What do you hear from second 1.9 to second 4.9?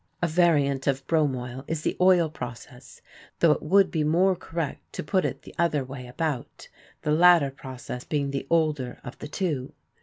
oil process, though it would be more correct